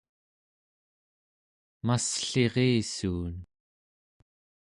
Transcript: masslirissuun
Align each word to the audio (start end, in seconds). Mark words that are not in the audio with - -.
masslirissuun 1.85 3.33